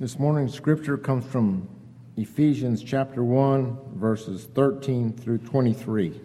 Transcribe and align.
This 0.00 0.18
morning's 0.18 0.54
scripture 0.54 0.96
comes 0.96 1.26
from 1.26 1.68
Ephesians 2.16 2.82
chapter 2.82 3.22
1, 3.22 3.96
verses 3.96 4.48
13 4.54 5.12
through 5.12 5.36
23. 5.36 6.18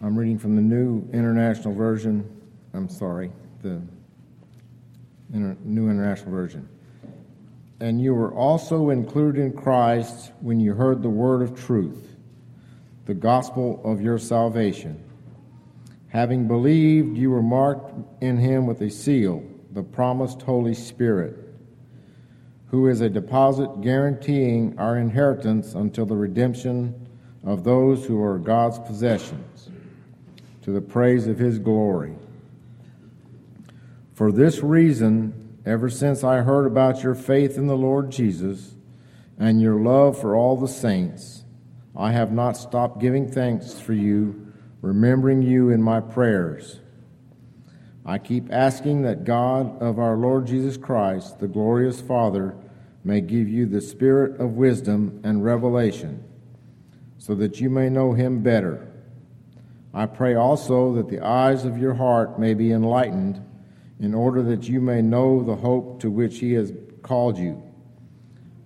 I'm 0.00 0.16
reading 0.16 0.38
from 0.38 0.54
the 0.54 0.62
New 0.62 1.08
International 1.12 1.74
Version. 1.74 2.24
I'm 2.72 2.88
sorry, 2.88 3.32
the 3.62 3.82
Inter- 5.34 5.56
New 5.64 5.90
International 5.90 6.30
Version. 6.30 6.68
And 7.80 8.00
you 8.00 8.14
were 8.14 8.32
also 8.32 8.90
included 8.90 9.40
in 9.42 9.52
Christ 9.54 10.30
when 10.40 10.60
you 10.60 10.74
heard 10.74 11.02
the 11.02 11.10
word 11.10 11.42
of 11.42 11.60
truth, 11.60 12.14
the 13.06 13.14
gospel 13.14 13.80
of 13.84 14.00
your 14.00 14.18
salvation. 14.18 15.02
Having 16.10 16.46
believed, 16.46 17.16
you 17.16 17.32
were 17.32 17.42
marked 17.42 17.92
in 18.22 18.36
him 18.36 18.68
with 18.68 18.80
a 18.82 18.90
seal 18.90 19.44
the 19.72 19.82
promised 19.82 20.42
Holy 20.42 20.74
Spirit, 20.74 21.36
who 22.66 22.88
is 22.88 23.00
a 23.00 23.08
deposit 23.08 23.80
guaranteeing 23.80 24.78
our 24.78 24.98
inheritance 24.98 25.74
until 25.74 26.06
the 26.06 26.16
redemption 26.16 27.08
of 27.44 27.64
those 27.64 28.04
who 28.06 28.22
are 28.22 28.38
God's 28.38 28.78
possessions, 28.78 29.70
to 30.62 30.72
the 30.72 30.80
praise 30.80 31.26
of 31.26 31.38
his 31.38 31.58
glory. 31.58 32.14
For 34.12 34.30
this 34.30 34.62
reason, 34.62 35.58
ever 35.64 35.88
since 35.88 36.22
I 36.22 36.38
heard 36.38 36.66
about 36.66 37.02
your 37.02 37.14
faith 37.14 37.56
in 37.56 37.66
the 37.66 37.76
Lord 37.76 38.10
Jesus 38.10 38.74
and 39.38 39.62
your 39.62 39.80
love 39.80 40.20
for 40.20 40.36
all 40.36 40.56
the 40.56 40.68
saints, 40.68 41.44
I 41.96 42.12
have 42.12 42.32
not 42.32 42.56
stopped 42.56 43.00
giving 43.00 43.30
thanks 43.30 43.80
for 43.80 43.94
you, 43.94 44.52
remembering 44.82 45.42
you 45.42 45.70
in 45.70 45.82
my 45.82 46.00
prayers. 46.00 46.80
I 48.04 48.18
keep 48.18 48.50
asking 48.50 49.02
that 49.02 49.24
God 49.24 49.80
of 49.82 49.98
our 49.98 50.16
Lord 50.16 50.46
Jesus 50.46 50.76
Christ, 50.76 51.38
the 51.38 51.48
glorious 51.48 52.00
Father, 52.00 52.56
may 53.04 53.20
give 53.20 53.48
you 53.48 53.66
the 53.66 53.80
spirit 53.80 54.40
of 54.40 54.52
wisdom 54.52 55.20
and 55.22 55.44
revelation, 55.44 56.24
so 57.18 57.34
that 57.34 57.60
you 57.60 57.68
may 57.70 57.88
know 57.88 58.12
him 58.12 58.42
better. 58.42 58.90
I 59.92 60.06
pray 60.06 60.34
also 60.34 60.94
that 60.94 61.08
the 61.08 61.20
eyes 61.20 61.64
of 61.64 61.78
your 61.78 61.94
heart 61.94 62.38
may 62.38 62.54
be 62.54 62.72
enlightened, 62.72 63.44
in 63.98 64.14
order 64.14 64.42
that 64.42 64.68
you 64.68 64.80
may 64.80 65.02
know 65.02 65.42
the 65.42 65.56
hope 65.56 66.00
to 66.00 66.10
which 66.10 66.38
he 66.38 66.54
has 66.54 66.72
called 67.02 67.36
you, 67.36 67.62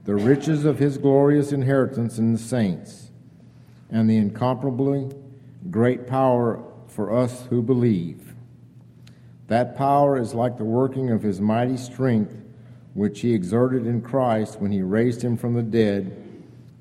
the 0.05 0.15
riches 0.15 0.65
of 0.65 0.79
his 0.79 0.97
glorious 0.97 1.51
inheritance 1.51 2.19
in 2.19 2.33
the 2.33 2.39
saints, 2.39 3.11
and 3.91 4.09
the 4.09 4.17
incomparably 4.17 5.11
great 5.71 6.07
power 6.07 6.63
for 6.87 7.17
us 7.17 7.47
who 7.47 7.63
believe. 7.63 8.35
That 9.49 9.77
power 9.77 10.19
is 10.19 10.35
like 10.35 10.57
the 10.57 10.65
working 10.65 11.11
of 11.11 11.23
his 11.23 11.41
mighty 11.41 11.77
strength, 11.77 12.35
which 12.95 13.21
he 13.21 13.35
exerted 13.35 13.87
in 13.87 14.01
Christ 14.01 14.61
when 14.61 14.73
he 14.73 14.83
raised 14.83 15.23
him 15.23 15.37
from 15.37 15.55
the 15.55 15.63
dead 15.63 16.17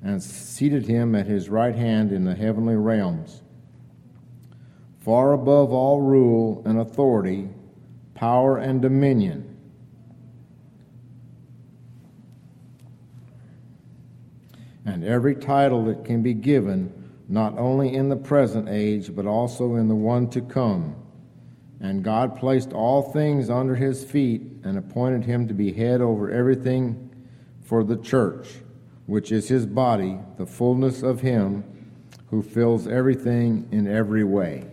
and 0.02 0.22
seated 0.22 0.86
him 0.86 1.14
at 1.14 1.26
his 1.26 1.48
right 1.48 1.74
hand 1.74 2.12
in 2.12 2.24
the 2.24 2.34
heavenly 2.34 2.76
realms, 2.76 3.42
far 5.00 5.32
above 5.32 5.72
all 5.72 6.00
rule 6.00 6.62
and 6.64 6.78
authority, 6.78 7.48
power 8.14 8.58
and 8.58 8.80
dominion. 8.80 9.50
And 14.86 15.04
every 15.04 15.34
title 15.34 15.84
that 15.86 16.04
can 16.04 16.22
be 16.22 16.34
given, 16.34 16.92
not 17.28 17.58
only 17.58 17.94
in 17.94 18.10
the 18.10 18.16
present 18.16 18.68
age, 18.68 19.14
but 19.14 19.26
also 19.26 19.76
in 19.76 19.88
the 19.88 19.94
one 19.94 20.28
to 20.30 20.42
come 20.42 21.03
and 21.84 22.02
God 22.02 22.34
placed 22.38 22.72
all 22.72 23.02
things 23.02 23.50
under 23.50 23.74
his 23.74 24.02
feet 24.02 24.40
and 24.64 24.78
appointed 24.78 25.26
him 25.26 25.46
to 25.48 25.52
be 25.52 25.70
head 25.70 26.00
over 26.00 26.30
everything 26.30 27.10
for 27.60 27.84
the 27.84 27.98
church, 27.98 28.48
which 29.04 29.30
is 29.30 29.48
his 29.48 29.66
body, 29.66 30.18
the 30.38 30.46
fullness 30.46 31.02
of 31.02 31.20
him 31.20 31.62
who 32.30 32.42
fills 32.42 32.88
everything 32.88 33.68
in 33.70 33.86
every 33.86 34.24
way. 34.24 34.64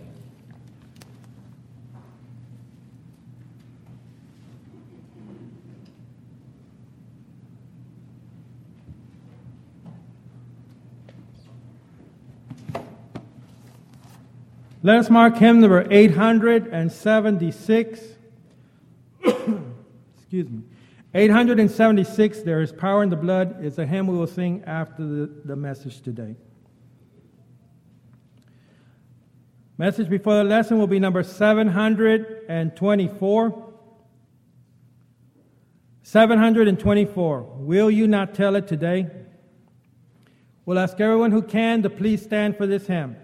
Let 14.83 14.97
us 14.97 15.11
mark 15.11 15.37
hymn 15.37 15.61
number 15.61 15.85
876. 15.91 17.99
Excuse 19.23 20.49
me. 20.49 20.63
876, 21.13 22.41
There 22.41 22.61
is 22.61 22.71
Power 22.71 23.03
in 23.03 23.11
the 23.11 23.15
Blood, 23.15 23.63
is 23.63 23.77
a 23.77 23.85
hymn 23.85 24.07
we 24.07 24.17
will 24.17 24.25
sing 24.25 24.63
after 24.65 25.05
the, 25.05 25.29
the 25.45 25.55
message 25.55 26.01
today. 26.01 26.35
Message 29.77 30.09
before 30.09 30.37
the 30.37 30.43
lesson 30.43 30.79
will 30.79 30.87
be 30.87 30.97
number 30.99 31.21
724. 31.21 33.73
724. 36.01 37.41
Will 37.41 37.91
you 37.91 38.07
not 38.07 38.33
tell 38.33 38.55
it 38.55 38.67
today? 38.67 39.05
We'll 40.65 40.79
ask 40.79 40.99
everyone 40.99 41.29
who 41.31 41.43
can 41.43 41.83
to 41.83 41.89
please 41.91 42.23
stand 42.23 42.57
for 42.57 42.65
this 42.65 42.87
hymn. 42.87 43.15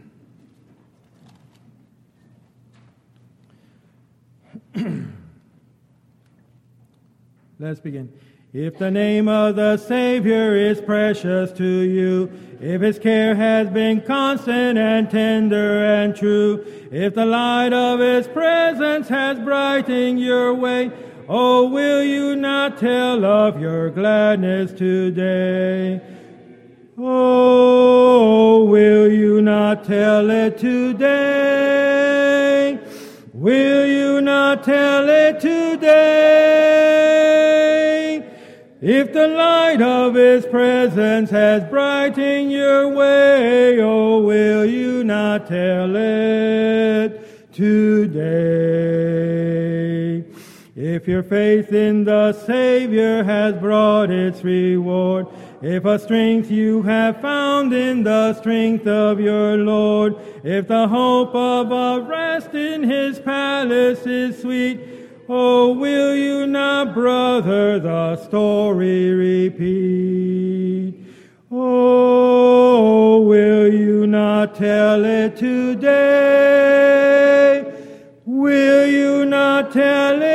Let's 7.57 7.79
begin. 7.79 8.11
If 8.51 8.77
the 8.77 8.91
name 8.91 9.29
of 9.29 9.55
the 9.55 9.77
Savior 9.77 10.57
is 10.57 10.81
precious 10.81 11.53
to 11.53 11.63
you, 11.66 12.29
if 12.59 12.81
his 12.81 12.99
care 12.99 13.33
has 13.35 13.69
been 13.69 14.01
constant 14.01 14.77
and 14.77 15.09
tender 15.09 15.85
and 15.85 16.13
true, 16.13 16.66
if 16.91 17.16
the 17.16 17.25
light 17.25 17.72
of 17.72 18.01
his 18.01 18.27
presence 18.27 19.07
has 19.07 19.39
brightened 19.39 20.19
your 20.19 20.53
way, 20.53 20.91
oh, 21.29 21.69
will 21.69 22.03
you 22.03 22.35
not 22.35 22.77
tell 22.77 23.23
of 23.23 23.61
your 23.61 23.89
gladness 23.89 24.73
today? 24.73 26.01
Oh, 26.97 28.63
will 28.63 29.11
you 29.11 29.41
not 29.41 29.83
tell 29.83 30.29
it 30.29 30.57
today? 30.57 31.19
Will 33.33 33.85
you 33.85 34.22
not 34.22 34.63
tell 34.63 35.09
it 35.09 35.41
today? 35.41 35.95
If 38.79 39.11
the 39.11 39.28
light 39.28 39.81
of 39.81 40.16
His 40.16 40.45
presence 40.45 41.31
has 41.31 41.69
brightened 41.69 42.53
your 42.53 42.88
way, 42.95 43.81
oh, 43.81 44.22
will 44.22 44.63
you 44.66 45.03
not 45.03 45.47
tell 45.47 45.94
it 45.97 47.51
today? 47.51 48.45
If 50.78 51.07
your 51.09 51.23
faith 51.23 51.73
in 51.73 52.05
the 52.05 52.31
Savior 52.31 53.23
has 53.23 53.55
brought 53.55 54.11
its 54.11 54.44
reward, 54.44 55.28
if 55.66 55.84
a 55.84 55.98
strength 55.98 56.52
you 56.52 56.84
have 56.84 57.20
found 57.22 57.74
in 57.74 58.03
the 58.03 58.36
strength 58.36 58.86
of 58.86 59.20
your 59.20 59.58
Lord, 59.58 60.16
if 60.44 60.68
the 60.68 60.88
hope 60.88 61.34
of 61.34 61.72
a 61.72 62.02
rest 62.08 62.53
in 62.53 62.84
his 62.84 63.17
palace 63.17 64.06
is 64.06 64.40
sweet, 64.40 64.79
oh, 65.28 65.72
will 65.72 66.14
you 66.14 66.46
not, 66.46 66.94
brother, 66.94 67.79
the 67.79 68.16
story 68.17 69.09
repeat? 69.09 71.03
Oh, 71.50 73.22
will 73.22 73.73
you 73.73 74.06
not 74.06 74.53
tell 74.53 75.03
it 75.03 75.35
today? 75.35 75.96
Will 78.23 78.85
you 78.85 79.26
not 79.26 79.72
tell 79.72 80.22
it 80.22 80.34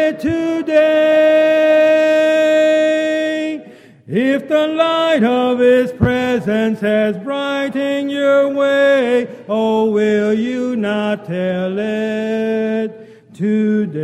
light 5.21 5.31
of 5.31 5.59
His 5.59 5.93
presence 5.93 6.81
has 6.81 7.19
brightened 7.19 8.11
your 8.11 8.49
way, 8.55 9.29
oh, 9.49 9.91
will 9.91 10.35
you 10.35 10.77
not 10.77 11.25
tell 11.27 11.79
it 11.79 13.35
today? 13.35 14.01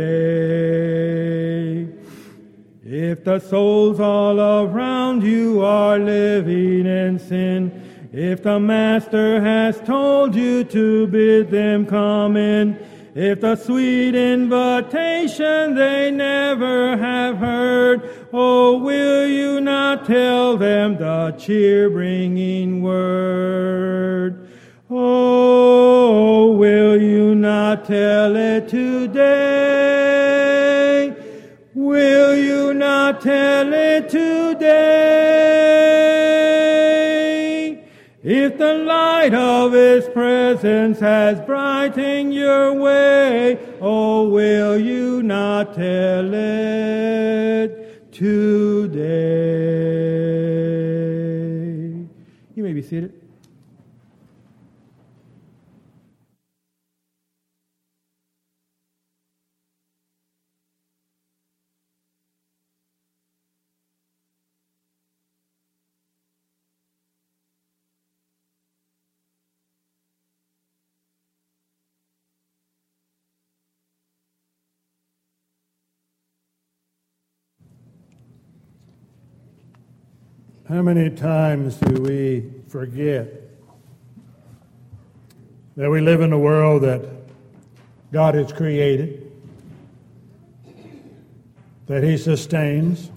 If 2.83 3.23
the 3.23 3.39
souls 3.39 3.99
all 3.99 4.39
around 4.39 5.23
you 5.23 5.63
are 5.63 5.99
living 5.99 6.85
in 6.85 7.19
sin, 7.19 8.09
if 8.13 8.43
the 8.43 8.59
Master 8.59 9.41
has 9.41 9.81
told 9.81 10.35
you 10.35 10.63
to 10.65 11.07
bid 11.07 11.49
them 11.51 11.85
come 11.85 12.37
in, 12.37 12.79
if 13.13 13.41
the 13.41 13.55
sweet 13.55 14.15
invitation 14.15 15.73
they 15.75 16.11
never 16.11 16.95
have 16.95 17.37
heard, 17.37 18.06
oh, 18.33 18.77
will 18.77 19.27
you 19.27 19.61
not 19.61 20.05
tell 20.05 20.57
them 20.57 20.97
the 20.97 21.35
cheer 21.37 21.89
bringing 21.89 22.81
word? 22.81 24.49
Oh, 24.89 26.51
will 26.51 27.01
you 27.01 27.35
not 27.35 27.85
tell 27.85 28.35
it 28.35 28.67
today? 28.67 29.87
Will 31.73 32.35
you 32.35 32.73
not 32.73 33.21
tell 33.21 33.73
it 33.73 34.09
today. 34.09 34.67
If 38.23 38.57
the 38.57 38.73
light 38.73 39.33
of 39.33 39.73
His 39.73 40.07
presence 40.09 40.99
has 40.99 41.39
brightened 41.41 42.33
your 42.33 42.73
way, 42.73 43.57
oh, 43.81 44.27
will 44.29 44.77
you 44.77 45.23
not 45.23 45.73
tell 45.73 46.33
it 46.33 47.76
today? 48.17 48.97
You 52.55 52.63
may 52.63 52.73
be 52.73 52.81
seated. 52.81 53.13
How 80.69 80.81
many 80.81 81.09
times 81.09 81.77
do 81.77 82.01
we 82.01 82.43
forget 82.67 83.41
that 85.77 85.89
we 85.89 86.01
live 86.01 86.19
in 86.19 86.33
a 86.33 86.37
world 86.37 86.81
that 86.81 87.07
God 88.11 88.35
has 88.35 88.51
created, 88.51 89.31
that 91.85 92.03
He 92.03 92.17
sustains, 92.17 93.09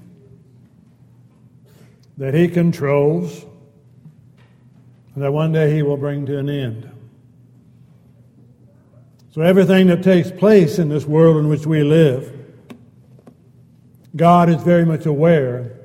that 2.19 2.35
He 2.35 2.47
controls, 2.47 3.45
and 5.17 5.25
that 5.25 5.33
one 5.33 5.51
day 5.51 5.75
He 5.75 5.83
will 5.83 5.97
bring 5.97 6.27
to 6.27 6.39
an 6.39 6.49
end? 6.49 6.89
So, 9.33 9.41
everything 9.41 9.89
that 9.89 10.05
takes 10.05 10.31
place 10.31 10.79
in 10.79 10.89
this 10.89 11.05
world 11.05 11.39
in 11.39 11.49
which 11.49 11.67
we 11.67 11.83
live, 11.83 12.33
God 14.15 14.49
is 14.49 14.63
very 14.63 14.87
much 14.87 15.05
aware 15.07 15.80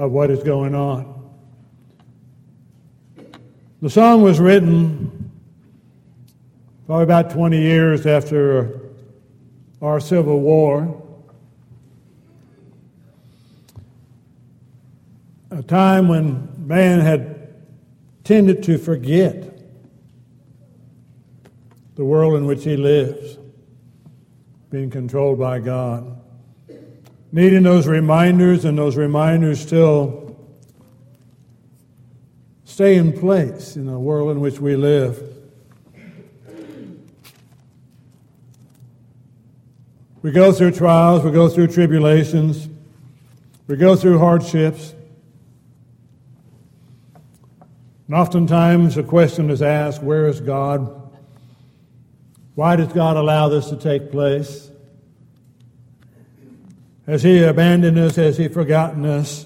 of 0.00 0.12
what 0.12 0.30
is 0.30 0.42
going 0.42 0.74
on. 0.74 1.30
The 3.82 3.90
song 3.90 4.22
was 4.22 4.40
written 4.40 5.30
probably 6.86 7.04
about 7.04 7.28
20 7.28 7.60
years 7.60 8.06
after 8.06 8.80
our 9.82 10.00
Civil 10.00 10.40
War. 10.40 11.06
A 15.50 15.62
time 15.62 16.08
when 16.08 16.48
man 16.66 17.00
had 17.00 17.52
tended 18.24 18.62
to 18.62 18.78
forget 18.78 19.60
the 21.96 22.04
world 22.06 22.36
in 22.36 22.46
which 22.46 22.64
he 22.64 22.78
lives, 22.78 23.36
being 24.70 24.88
controlled 24.88 25.38
by 25.38 25.58
God 25.58 26.16
needing 27.32 27.62
those 27.62 27.86
reminders, 27.86 28.64
and 28.64 28.76
those 28.76 28.96
reminders 28.96 29.60
still 29.60 30.36
stay 32.64 32.96
in 32.96 33.12
place 33.12 33.76
in 33.76 33.86
the 33.86 33.98
world 33.98 34.30
in 34.30 34.40
which 34.40 34.58
we 34.58 34.76
live. 34.76 35.26
We 40.22 40.32
go 40.32 40.52
through 40.52 40.72
trials, 40.72 41.24
we 41.24 41.30
go 41.30 41.48
through 41.48 41.68
tribulations, 41.68 42.68
we 43.66 43.76
go 43.76 43.96
through 43.96 44.18
hardships. 44.18 44.94
And 48.06 48.16
oftentimes 48.16 48.96
a 48.96 49.02
question 49.02 49.50
is 49.50 49.62
asked 49.62 50.02
where 50.02 50.26
is 50.26 50.40
God? 50.40 51.10
Why 52.54 52.76
does 52.76 52.92
God 52.92 53.16
allow 53.16 53.48
this 53.48 53.70
to 53.70 53.76
take 53.76 54.10
place? 54.10 54.69
Has 57.10 57.24
He 57.24 57.42
abandoned 57.42 57.98
us? 57.98 58.14
Has 58.14 58.38
He 58.38 58.46
forgotten 58.46 59.04
us? 59.04 59.44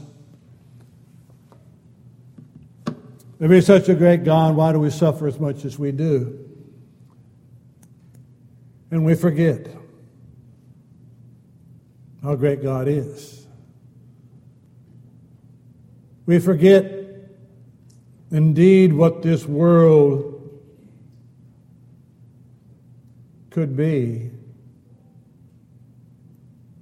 If 3.40 3.50
He's 3.50 3.64
such 3.64 3.88
a 3.88 3.94
great 3.94 4.22
God, 4.22 4.54
why 4.54 4.72
do 4.72 4.78
we 4.78 4.90
suffer 4.90 5.26
as 5.26 5.40
much 5.40 5.64
as 5.64 5.78
we 5.78 5.90
do? 5.90 6.46
And 8.90 9.02
we 9.02 9.14
forget 9.14 9.66
how 12.22 12.34
great 12.34 12.62
God 12.62 12.86
is. 12.86 13.46
We 16.26 16.40
forget 16.40 16.84
indeed 18.30 18.92
what 18.92 19.22
this 19.22 19.46
world 19.46 20.60
could 23.48 23.74
be 23.74 24.32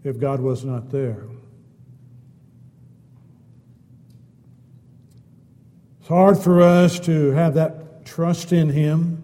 if 0.05 0.19
God 0.19 0.41
was 0.41 0.65
not 0.65 0.91
there. 0.91 1.25
It's 6.01 6.09
hard 6.09 6.39
for 6.39 6.61
us 6.61 6.99
to 7.01 7.31
have 7.31 7.55
that 7.55 8.05
trust 8.05 8.53
in 8.53 8.69
Him 8.69 9.23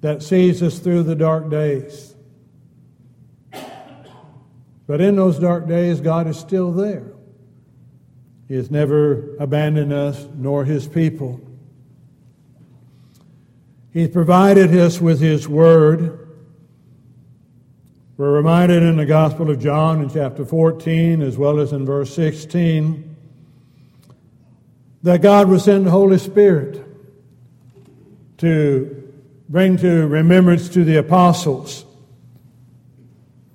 that 0.00 0.22
sees 0.22 0.62
us 0.62 0.80
through 0.80 1.04
the 1.04 1.14
dark 1.14 1.48
days. 1.48 2.14
But 4.86 5.00
in 5.00 5.16
those 5.16 5.38
dark 5.38 5.66
days, 5.66 6.00
God 6.00 6.26
is 6.26 6.38
still 6.38 6.72
there. 6.72 7.12
He 8.48 8.54
has 8.54 8.70
never 8.70 9.34
abandoned 9.36 9.92
us 9.92 10.26
nor 10.34 10.64
His 10.64 10.86
people. 10.86 11.40
He's 13.92 14.10
provided 14.10 14.74
us 14.76 15.00
with 15.00 15.20
His 15.20 15.48
Word. 15.48 16.23
We're 18.16 18.30
reminded 18.30 18.84
in 18.84 18.96
the 18.96 19.06
Gospel 19.06 19.50
of 19.50 19.58
John 19.58 20.00
in 20.00 20.08
chapter 20.08 20.44
14, 20.44 21.20
as 21.20 21.36
well 21.36 21.58
as 21.58 21.72
in 21.72 21.84
verse 21.84 22.14
16, 22.14 23.16
that 25.02 25.20
God 25.20 25.48
will 25.48 25.58
send 25.58 25.84
the 25.84 25.90
Holy 25.90 26.18
Spirit 26.18 26.86
to 28.38 29.12
bring 29.48 29.76
to 29.78 30.06
remembrance 30.06 30.68
to 30.68 30.84
the 30.84 30.98
apostles 30.98 31.84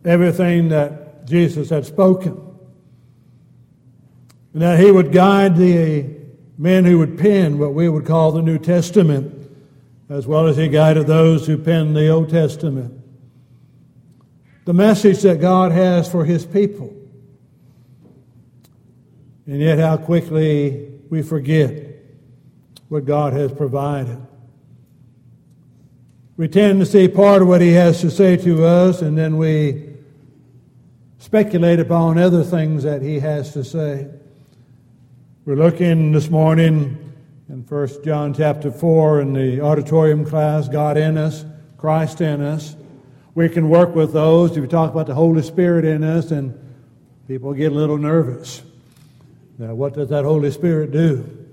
everything 0.03 0.67
that 0.69 1.25
Jesus 1.25 1.69
had 1.69 1.85
spoken. 1.85 2.37
And 4.51 4.61
that 4.61 4.77
he 4.77 4.91
would 4.91 5.13
guide 5.13 5.55
the 5.55 6.05
men 6.57 6.83
who 6.83 6.97
would 6.97 7.17
pen 7.17 7.59
what 7.59 7.73
we 7.73 7.87
would 7.87 8.05
call 8.05 8.33
the 8.33 8.41
New 8.41 8.59
Testament, 8.59 9.33
as 10.09 10.27
well 10.27 10.47
as 10.47 10.57
he 10.57 10.67
guided 10.67 11.07
those 11.07 11.47
who 11.47 11.57
penned 11.57 11.95
the 11.95 12.09
Old 12.09 12.29
Testament 12.29 12.99
the 14.65 14.73
message 14.73 15.21
that 15.21 15.39
God 15.39 15.71
has 15.71 16.09
for 16.11 16.25
His 16.25 16.45
people. 16.45 16.95
And 19.45 19.59
yet, 19.59 19.79
how 19.79 19.97
quickly 19.97 20.91
we 21.09 21.23
forget 21.23 21.89
what 22.87 23.05
God 23.05 23.33
has 23.33 23.51
provided. 23.51 24.19
We 26.37 26.47
tend 26.47 26.79
to 26.79 26.85
see 26.85 27.07
part 27.07 27.41
of 27.41 27.47
what 27.47 27.61
He 27.61 27.71
has 27.73 28.01
to 28.01 28.09
say 28.09 28.37
to 28.37 28.65
us, 28.65 29.01
and 29.01 29.17
then 29.17 29.37
we 29.37 29.95
speculate 31.17 31.79
upon 31.79 32.17
other 32.17 32.43
things 32.43 32.83
that 32.83 33.01
He 33.01 33.19
has 33.19 33.53
to 33.53 33.63
say. 33.63 34.07
We're 35.45 35.55
looking 35.55 36.11
this 36.11 36.29
morning 36.29 37.13
in 37.49 37.65
1 37.67 38.03
John 38.03 38.33
chapter 38.33 38.71
4 38.71 39.21
in 39.21 39.33
the 39.33 39.61
auditorium 39.61 40.25
class 40.25 40.67
God 40.67 40.97
in 40.97 41.17
us, 41.17 41.45
Christ 41.77 42.21
in 42.21 42.41
us. 42.41 42.75
We 43.36 43.50
can 43.50 43.69
work 43.69 43.95
with 43.95 44.13
those. 44.13 44.51
If 44.51 44.57
you 44.57 44.67
talk 44.67 44.91
about 44.91 45.07
the 45.07 45.13
Holy 45.13 45.41
Spirit 45.41 45.86
in 45.86 46.03
us, 46.03 46.31
and 46.31 46.57
people 47.27 47.53
get 47.53 47.71
a 47.71 47.75
little 47.75 47.98
nervous. 47.98 48.63
Now, 49.57 49.75
what 49.75 49.93
does 49.93 50.09
that 50.09 50.24
Holy 50.24 50.51
Spirit 50.51 50.91
do? 50.91 51.48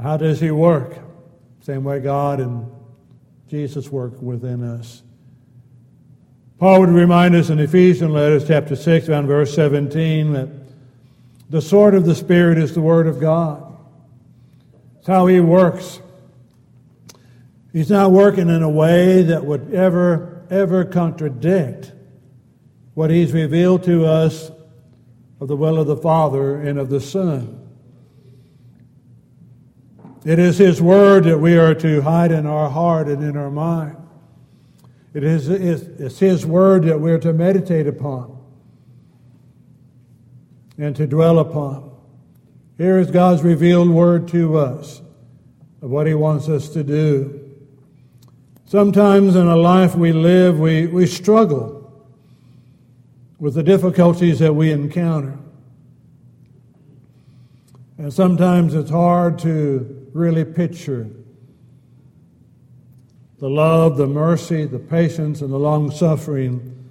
How 0.00 0.16
does 0.16 0.40
He 0.40 0.50
work? 0.50 0.98
Same 1.62 1.84
way 1.84 2.00
God 2.00 2.40
and 2.40 2.70
Jesus 3.48 3.90
work 3.90 4.20
within 4.20 4.62
us. 4.62 5.02
Paul 6.58 6.80
would 6.80 6.90
remind 6.90 7.34
us 7.34 7.50
in 7.50 7.58
Ephesians 7.58 8.10
letters, 8.10 8.46
chapter 8.46 8.74
6, 8.74 9.08
around 9.08 9.26
verse 9.26 9.54
17, 9.54 10.32
that 10.32 10.48
the 11.50 11.62
sword 11.62 11.94
of 11.94 12.04
the 12.04 12.14
Spirit 12.14 12.58
is 12.58 12.74
the 12.74 12.80
Word 12.80 13.06
of 13.06 13.20
God. 13.20 13.76
It's 14.98 15.06
how 15.06 15.26
He 15.26 15.40
works. 15.40 16.00
He's 17.72 17.90
not 17.90 18.10
working 18.10 18.48
in 18.48 18.62
a 18.62 18.68
way 18.68 19.22
that 19.22 19.44
would 19.44 19.72
ever 19.72 20.37
ever 20.50 20.84
contradict 20.84 21.92
what 22.94 23.10
He's 23.10 23.32
revealed 23.32 23.84
to 23.84 24.06
us 24.06 24.50
of 25.40 25.48
the 25.48 25.56
will 25.56 25.78
of 25.78 25.86
the 25.86 25.96
Father 25.96 26.60
and 26.60 26.78
of 26.78 26.90
the 26.90 27.00
Son. 27.00 27.68
It 30.24 30.38
is 30.38 30.58
His 30.58 30.82
Word 30.82 31.24
that 31.24 31.38
we 31.38 31.56
are 31.56 31.74
to 31.76 32.02
hide 32.02 32.32
in 32.32 32.46
our 32.46 32.68
heart 32.68 33.08
and 33.08 33.22
in 33.22 33.36
our 33.36 33.50
mind. 33.50 33.96
It 35.14 35.24
is 35.24 35.48
it's 35.48 36.18
His 36.18 36.44
Word 36.44 36.84
that 36.84 37.00
we 37.00 37.12
are 37.12 37.18
to 37.20 37.32
meditate 37.32 37.86
upon. 37.86 38.36
and 40.76 40.94
to 40.94 41.06
dwell 41.08 41.40
upon. 41.40 41.90
Here 42.76 42.98
is 42.98 43.10
God's 43.10 43.42
revealed 43.42 43.90
word 43.90 44.28
to 44.28 44.56
us 44.56 45.02
of 45.82 45.90
what 45.90 46.06
He 46.06 46.14
wants 46.14 46.48
us 46.48 46.68
to 46.70 46.84
do. 46.84 47.47
Sometimes 48.68 49.34
in 49.34 49.46
a 49.46 49.56
life 49.56 49.94
we 49.94 50.12
live, 50.12 50.60
we, 50.60 50.86
we 50.88 51.06
struggle 51.06 51.90
with 53.38 53.54
the 53.54 53.62
difficulties 53.62 54.40
that 54.40 54.54
we 54.54 54.70
encounter. 54.72 55.38
And 57.96 58.12
sometimes 58.12 58.74
it's 58.74 58.90
hard 58.90 59.38
to 59.38 60.10
really 60.12 60.44
picture 60.44 61.08
the 63.38 63.48
love, 63.48 63.96
the 63.96 64.06
mercy, 64.06 64.66
the 64.66 64.78
patience, 64.78 65.40
and 65.40 65.50
the 65.50 65.58
long 65.58 65.90
suffering 65.90 66.90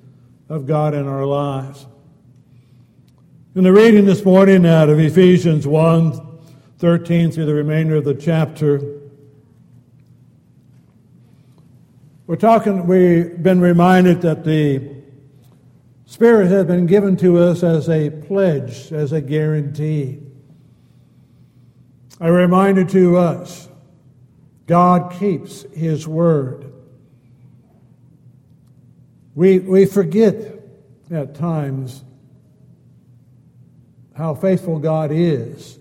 of 0.49 0.65
God 0.65 0.95
in 0.95 1.07
our 1.07 1.27
lives. 1.27 1.85
In 3.53 3.63
the 3.63 3.71
reading 3.71 4.05
this 4.05 4.25
morning 4.25 4.65
out 4.65 4.89
of 4.89 4.99
Ephesians 4.99 5.67
1 5.67 6.39
13 6.79 7.31
through 7.31 7.45
the 7.45 7.53
remainder 7.53 7.97
of 7.97 8.03
the 8.03 8.15
chapter, 8.15 8.96
we're 12.27 12.35
talking, 12.35 12.85
we've 12.85 13.41
been 13.41 13.61
reminded 13.61 14.21
that 14.23 14.43
the 14.43 14.97
Spirit 16.05 16.49
has 16.49 16.65
been 16.65 16.85
given 16.85 17.15
to 17.17 17.37
us 17.37 17.63
as 17.63 17.89
a 17.89 18.09
pledge, 18.09 18.91
as 18.91 19.13
a 19.13 19.21
guarantee. 19.21 20.19
A 22.19 22.29
reminder 22.29 22.83
to 22.83 23.15
us 23.15 23.69
God 24.65 25.13
keeps 25.17 25.61
His 25.73 26.05
word. 26.05 26.73
We, 29.33 29.59
we 29.59 29.85
forget 29.85 30.35
at 31.09 31.33
times 31.33 32.03
how 34.15 34.35
faithful 34.35 34.79
God 34.79 35.11
is 35.13 35.79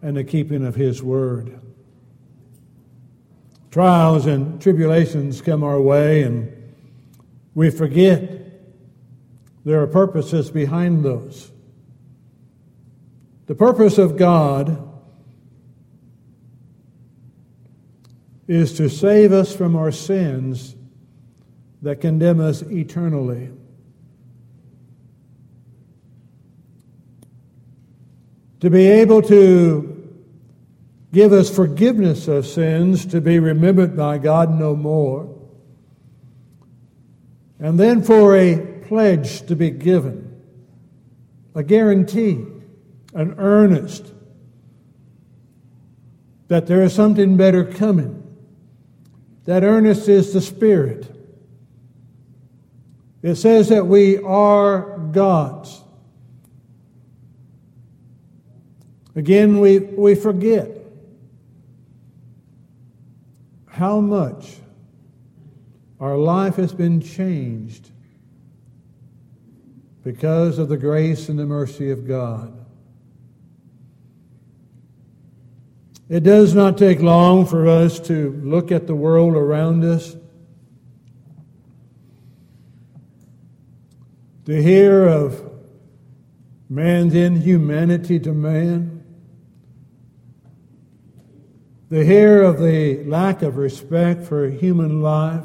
and 0.00 0.16
the 0.16 0.24
keeping 0.24 0.64
of 0.66 0.74
His 0.74 1.02
word. 1.02 1.60
Trials 3.70 4.26
and 4.26 4.60
tribulations 4.60 5.40
come 5.40 5.62
our 5.62 5.80
way, 5.80 6.22
and 6.22 6.74
we 7.54 7.70
forget 7.70 8.40
there 9.64 9.80
are 9.80 9.86
purposes 9.86 10.50
behind 10.50 11.04
those. 11.04 11.52
The 13.46 13.54
purpose 13.54 13.98
of 13.98 14.16
God 14.16 14.88
is 18.48 18.76
to 18.78 18.88
save 18.88 19.32
us 19.32 19.54
from 19.54 19.76
our 19.76 19.92
sins 19.92 20.74
that 21.82 22.00
condemn 22.00 22.40
us 22.40 22.62
eternally. 22.62 23.50
To 28.60 28.68
be 28.68 28.86
able 28.86 29.22
to 29.22 29.99
give 31.12 31.32
us 31.32 31.54
forgiveness 31.54 32.28
of 32.28 32.46
sins 32.46 33.04
to 33.06 33.20
be 33.20 33.38
remembered 33.38 33.96
by 33.96 34.18
God 34.18 34.50
no 34.50 34.76
more. 34.76 35.36
And 37.58 37.78
then 37.78 38.02
for 38.02 38.36
a 38.36 38.56
pledge 38.86 39.46
to 39.46 39.56
be 39.56 39.70
given, 39.70 40.42
a 41.54 41.62
guarantee, 41.62 42.44
an 43.12 43.34
earnest 43.38 44.12
that 46.48 46.66
there 46.66 46.82
is 46.82 46.94
something 46.94 47.36
better 47.36 47.64
coming. 47.64 48.16
That 49.44 49.62
earnest 49.62 50.08
is 50.08 50.32
the 50.32 50.40
Spirit. 50.40 51.08
It 53.22 53.34
says 53.34 53.68
that 53.68 53.86
we 53.86 54.18
are 54.18 54.98
God's. 55.12 55.82
Again, 59.14 59.60
we, 59.60 59.78
we 59.78 60.14
forget 60.14 60.79
how 63.70 64.00
much 64.00 64.56
our 65.98 66.16
life 66.16 66.56
has 66.56 66.72
been 66.72 67.00
changed 67.00 67.90
because 70.02 70.58
of 70.58 70.68
the 70.68 70.76
grace 70.76 71.28
and 71.28 71.38
the 71.38 71.46
mercy 71.46 71.90
of 71.90 72.06
God. 72.06 72.56
It 76.08 76.24
does 76.24 76.54
not 76.54 76.76
take 76.76 77.00
long 77.00 77.46
for 77.46 77.68
us 77.68 78.00
to 78.00 78.32
look 78.42 78.72
at 78.72 78.88
the 78.88 78.94
world 78.94 79.34
around 79.34 79.84
us, 79.84 80.16
to 84.46 84.60
hear 84.60 85.06
of 85.06 85.48
man's 86.68 87.14
inhumanity 87.14 88.18
to 88.20 88.32
man, 88.32 88.99
to 91.90 92.04
hear 92.04 92.42
of 92.42 92.60
the 92.60 93.02
lack 93.04 93.42
of 93.42 93.56
respect 93.56 94.22
for 94.22 94.48
human 94.48 95.02
life, 95.02 95.44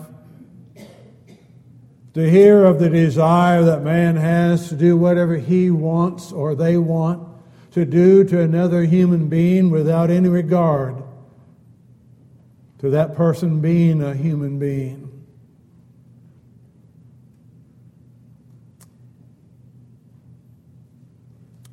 to 2.14 2.30
hear 2.30 2.64
of 2.64 2.80
the 2.80 2.90
desire 2.90 3.64
that 3.64 3.84
man 3.84 4.16
has 4.16 4.70
to 4.70 4.76
do 4.76 4.96
whatever 4.96 5.36
he 5.38 5.72
wants 5.72 6.32
or 6.32 6.54
they 6.54 6.78
want 6.78 7.28
to 7.72 7.84
do 7.84 8.24
to 8.24 8.40
another 8.40 8.84
human 8.84 9.28
being 9.28 9.70
without 9.72 10.10
any 10.12 10.30
regard 10.30 11.04
to 12.78 12.92
that 12.92 13.16
person 13.16 13.60
being 13.60 14.02
a 14.02 14.14
human 14.14 14.60
being. 14.60 15.02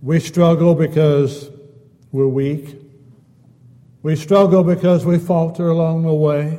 We 0.01 0.19
struggle 0.19 0.75
because 0.75 1.51
we're 2.11 2.27
weak. 2.27 2.82
We 4.03 4.17
struggle 4.17 4.65
because 4.65 5.07
we 5.07 5.19
falter 5.19 5.69
along 5.69 6.03
the 6.03 6.13
way. 6.13 6.59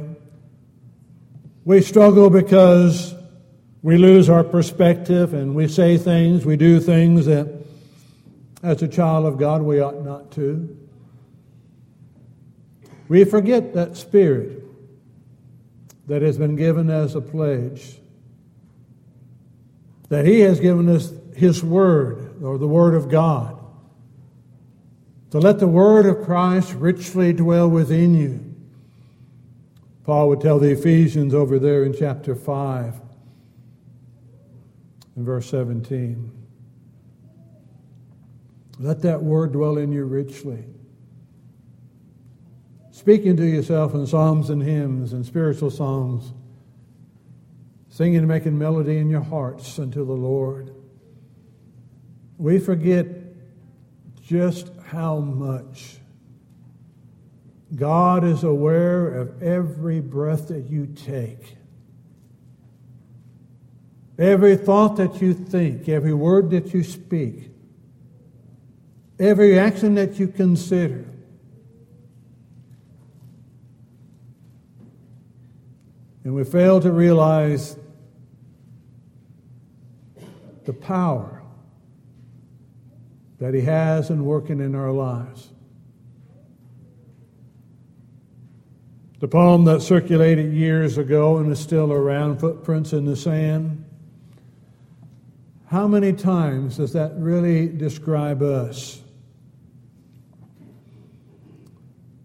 We 1.65 1.81
struggle 1.81 2.29
because 2.29 3.13
we 3.81 3.97
lose 3.97 4.29
our 4.29 4.45
perspective 4.45 5.33
and 5.33 5.53
we 5.53 5.67
say 5.67 5.97
things, 5.97 6.45
we 6.45 6.55
do 6.55 6.79
things 6.79 7.25
that, 7.25 7.53
as 8.62 8.81
a 8.81 8.88
child 8.88 9.25
of 9.25 9.38
God, 9.38 9.62
we 9.62 9.81
ought 9.81 10.03
not 10.05 10.31
to. 10.31 10.77
We 13.09 13.25
forget 13.25 13.73
that 13.73 13.97
spirit 13.97 14.63
that 16.07 16.21
has 16.21 16.38
been 16.38 16.55
given 16.55 16.89
as 16.89 17.15
a 17.15 17.21
pledge, 17.21 17.97
that 20.07 20.25
He 20.25 20.39
has 20.41 20.62
given 20.62 20.88
us 20.88 21.12
His 21.35 21.62
Word, 21.62 22.41
or 22.41 22.57
the 22.57 22.67
Word 22.67 22.95
of 22.95 23.09
God, 23.09 23.62
to 25.33 25.39
let 25.39 25.57
the 25.57 25.67
Word 25.67 26.05
of 26.05 26.23
Christ 26.23 26.75
richly 26.75 27.33
dwell 27.33 27.67
within 27.67 28.13
you. 28.13 28.53
Paul 30.03 30.29
would 30.29 30.41
tell 30.41 30.59
the 30.59 30.69
Ephesians 30.69 31.33
over 31.33 31.57
there 31.57 31.83
in 31.83 31.95
chapter 31.97 32.35
5 32.35 33.01
in 35.17 35.25
verse 35.25 35.49
17. 35.49 36.31
Let 38.77 39.01
that 39.01 39.23
word 39.23 39.53
dwell 39.53 39.79
in 39.79 39.91
you 39.91 40.05
richly. 40.05 40.65
Speaking 42.91 43.35
to 43.37 43.43
yourself 43.43 43.95
in 43.95 44.05
psalms 44.05 44.51
and 44.51 44.61
hymns 44.61 45.13
and 45.13 45.25
spiritual 45.25 45.71
songs, 45.71 46.31
singing 47.89 48.19
and 48.19 48.27
making 48.27 48.55
melody 48.55 48.99
in 48.99 49.09
your 49.09 49.21
hearts 49.21 49.79
unto 49.79 50.05
the 50.05 50.13
Lord. 50.13 50.75
We 52.37 52.59
forget 52.59 53.23
just 54.24 54.72
how 54.86 55.18
much 55.20 55.98
God 57.75 58.24
is 58.24 58.44
aware 58.44 59.08
of 59.08 59.42
every 59.44 60.00
breath 60.00 60.48
that 60.48 60.70
you 60.70 60.88
take. 60.88 61.58
Every 64.18 64.56
thought 64.56 64.96
that 64.98 65.22
you 65.22 65.34
think, 65.34 65.89
every 65.89 66.13
word 66.13 66.51
that 66.51 66.74
you 66.74 66.84
speak, 66.84 67.50
every 69.20 69.58
action 69.58 69.96
that 69.96 70.20
you 70.20 70.27
consider. 70.27 71.06
And 76.24 76.34
we 76.34 76.44
fail 76.46 76.80
to 76.80 76.92
realize 76.92 77.75
the 80.63 80.74
power 80.74 81.42
that 83.43 83.53
He 83.53 83.59
has 83.59 84.09
in 84.09 84.23
working 84.23 84.62
in 84.62 84.73
our 84.73 84.93
lives. 84.93 85.50
The 89.19 89.27
poem 89.27 89.65
that 89.65 89.81
circulated 89.81 90.53
years 90.53 90.97
ago 90.97 91.35
and 91.39 91.51
is 91.51 91.59
still 91.59 91.91
around, 91.91 92.39
Footprints 92.39 92.93
in 92.93 93.03
the 93.03 93.17
Sand, 93.17 93.83
how 95.65 95.89
many 95.89 96.13
times 96.13 96.77
does 96.77 96.93
that 96.93 97.15
really 97.17 97.67
describe 97.67 98.41
us? 98.41 99.01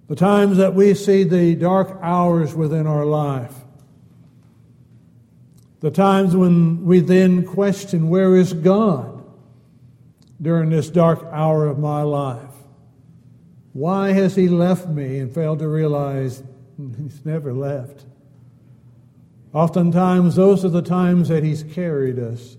The 0.06 0.14
times 0.14 0.58
that 0.58 0.74
we 0.74 0.94
see 0.94 1.24
the 1.24 1.56
dark 1.56 1.98
hours 2.00 2.54
within 2.54 2.86
our 2.86 3.04
life. 3.04 3.56
The 5.80 5.90
times 5.90 6.36
when 6.36 6.84
we 6.84 7.00
then 7.00 7.44
question, 7.44 8.08
where 8.08 8.36
is 8.36 8.52
God? 8.52 9.17
During 10.40 10.70
this 10.70 10.90
dark 10.90 11.24
hour 11.32 11.66
of 11.66 11.78
my 11.78 12.02
life? 12.02 12.54
Why 13.72 14.12
has 14.12 14.34
He 14.34 14.48
left 14.48 14.88
me 14.88 15.18
and 15.18 15.32
failed 15.32 15.58
to 15.60 15.68
realize 15.68 16.42
He's 16.98 17.24
never 17.24 17.52
left? 17.52 18.04
Oftentimes, 19.52 20.36
those 20.36 20.64
are 20.64 20.68
the 20.68 20.82
times 20.82 21.28
that 21.28 21.42
He's 21.42 21.62
carried 21.62 22.18
us. 22.18 22.56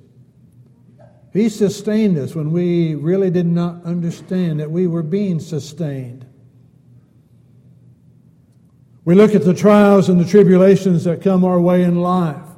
He 1.32 1.50
sustained 1.50 2.18
us 2.18 2.34
when 2.34 2.52
we 2.52 2.96
really 2.96 3.30
did 3.30 3.46
not 3.46 3.84
understand 3.84 4.60
that 4.60 4.72
we 4.72 4.88
were 4.88 5.04
being 5.04 5.40
sustained. 5.40 6.26
We 9.06 9.16
look 9.16 9.36
at 9.36 9.44
the 9.44 9.54
trials 9.54 10.10
and 10.10 10.20
the 10.20 10.26
tribulations 10.26 11.04
that 11.04 11.22
come 11.22 11.44
our 11.44 11.60
way 11.60 11.84
in 11.84 12.02
life. 12.02 12.49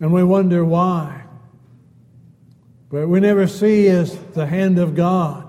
And 0.00 0.12
we 0.12 0.24
wonder 0.24 0.64
why. 0.64 1.24
But 2.90 3.08
we 3.08 3.20
never 3.20 3.46
see 3.46 3.86
is 3.86 4.16
the 4.32 4.46
hand 4.46 4.78
of 4.78 4.94
God. 4.94 5.46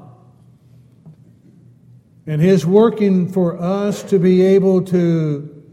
And 2.28 2.40
His 2.42 2.66
working 2.66 3.32
for 3.32 3.60
us 3.60 4.04
to 4.04 4.20
be 4.20 4.42
able 4.42 4.84
to 4.84 5.64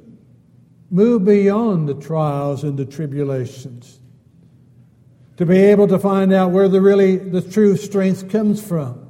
move 0.90 1.25
beyond 1.25 1.88
the 1.88 1.94
trials 1.94 2.64
and 2.64 2.78
the 2.78 2.87
tribulations. 2.87 4.00
To 5.37 5.47
be 5.47 5.58
able 5.58 5.87
to 5.88 5.99
find 5.99 6.32
out 6.32 6.52
where 6.52 6.68
the 6.68 6.80
really 6.80 7.16
the 7.16 7.42
true 7.42 7.76
strength 7.76 8.30
comes 8.30 8.66
from. 8.66 9.08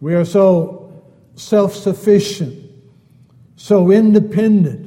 We 0.00 0.14
are 0.14 0.24
so 0.24 1.04
self-sufficient, 1.36 2.70
so 3.54 3.90
independent. 3.90 4.85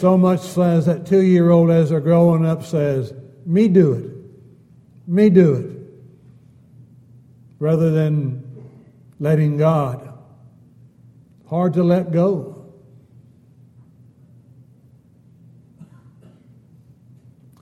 So 0.00 0.16
much 0.16 0.56
as 0.56 0.86
that 0.86 1.04
two 1.04 1.20
year 1.20 1.50
old, 1.50 1.70
as 1.70 1.90
they're 1.90 2.00
growing 2.00 2.46
up, 2.46 2.64
says, 2.64 3.12
Me 3.44 3.68
do 3.68 3.92
it. 3.92 5.06
Me 5.06 5.28
do 5.28 5.52
it. 5.52 5.76
Rather 7.58 7.90
than 7.90 8.42
letting 9.18 9.58
God. 9.58 10.10
Hard 11.50 11.74
to 11.74 11.82
let 11.82 12.12
go. 12.12 12.72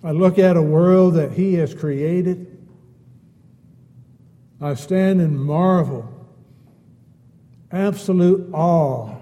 I 0.05 0.13
look 0.13 0.39
at 0.39 0.57
a 0.57 0.63
world 0.63 1.15
that 1.15 1.33
He 1.33 1.55
has 1.55 1.75
created. 1.75 2.57
I 4.61 4.75
stand 4.75 5.21
in 5.21 5.37
marvel, 5.37 6.09
absolute 7.73 8.49
awe 8.53 9.17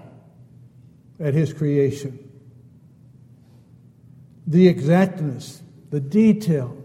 at 1.19 1.33
His 1.33 1.51
creation 1.51 2.25
the 4.47 4.67
exactness, 4.67 5.61
the 5.89 5.99
detail, 5.99 6.75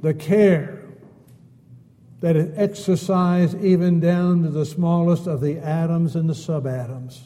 the 0.00 0.12
care 0.12 0.82
that 2.20 2.36
is 2.36 2.56
exercised 2.56 3.60
even 3.64 3.98
down 3.98 4.42
to 4.42 4.50
the 4.50 4.66
smallest 4.66 5.26
of 5.26 5.40
the 5.40 5.58
atoms 5.58 6.14
and 6.14 6.28
the 6.28 6.34
subatoms 6.34 7.22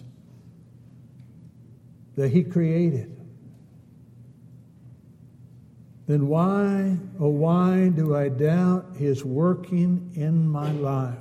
that 2.15 2.31
He 2.31 2.45
created. 2.45 3.13
Then 6.07 6.29
why, 6.29 6.97
oh, 7.19 7.29
why 7.29 7.89
do 7.89 8.15
I 8.15 8.29
doubt 8.29 8.95
His 8.97 9.25
working 9.25 10.13
in 10.15 10.49
my 10.49 10.71
life? 10.71 11.19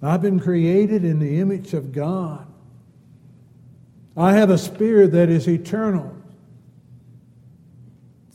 I've 0.00 0.22
been 0.22 0.40
created 0.40 1.04
in 1.04 1.18
the 1.18 1.38
image 1.38 1.74
of 1.74 1.92
God. 1.92 2.49
I 4.20 4.34
have 4.34 4.50
a 4.50 4.58
spirit 4.58 5.12
that 5.12 5.30
is 5.30 5.48
eternal, 5.48 6.14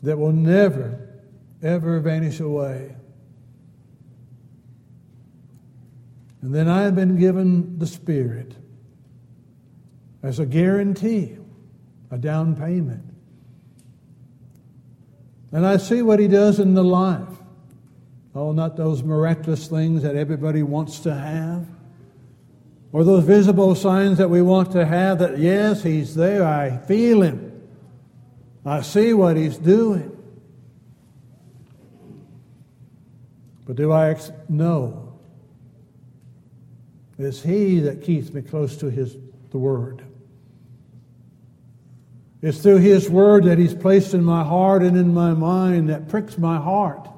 that 0.02 0.18
will 0.18 0.32
never, 0.32 1.22
ever 1.62 2.00
vanish 2.00 2.40
away. 2.40 2.96
And 6.42 6.54
then 6.54 6.68
I 6.68 6.84
have 6.84 6.96
been 6.96 7.18
given 7.18 7.78
the 7.78 7.88
Spirit 7.88 8.54
as 10.24 10.40
a 10.40 10.46
guarantee, 10.46 11.38
a 12.10 12.18
down 12.18 12.56
payment. 12.56 13.04
And 15.52 15.66
I 15.66 15.78
see 15.78 16.02
what 16.02 16.20
He 16.20 16.28
does 16.28 16.60
in 16.60 16.74
the 16.74 16.84
life. 16.84 17.30
Oh, 18.34 18.52
not 18.52 18.76
those 18.76 19.04
miraculous 19.04 19.68
things 19.68 20.02
that 20.02 20.16
everybody 20.16 20.64
wants 20.64 21.00
to 21.02 21.14
have 21.14 21.68
or 22.96 23.04
those 23.04 23.26
visible 23.26 23.76
signs 23.76 24.20
that 24.20 24.30
we 24.30 24.42
want 24.42 24.72
to 24.72 24.86
have 24.86 25.20
that, 25.20 25.38
yes, 25.38 25.84
He's 25.84 26.16
there, 26.16 26.46
I 26.46 26.78
feel 26.78 27.24
Him, 27.24 27.62
I 28.66 28.84
see 28.84 29.12
what 29.12 29.36
He's 29.36 29.58
doing. 29.58 30.16
But 33.66 33.76
do 33.76 33.92
I 33.92 34.12
ex- 34.12 34.32
know? 34.48 35.20
It's 37.18 37.42
He 37.42 37.82
that 37.82 38.02
keeps 38.02 38.32
me 38.32 38.42
close 38.42 38.78
to 38.78 38.90
His 38.90 39.18
the 39.52 39.58
Word. 39.58 40.02
It's 42.42 42.60
through 42.60 42.78
His 42.78 43.10
Word 43.10 43.44
that 43.44 43.58
He's 43.58 43.76
placed 43.76 44.14
in 44.14 44.24
my 44.24 44.46
heart 44.46 44.84
and 44.84 44.96
in 44.96 45.14
my 45.14 45.34
mind 45.34 45.90
that 45.90 46.08
pricks 46.08 46.38
my 46.38 46.56
heart. 46.56 47.10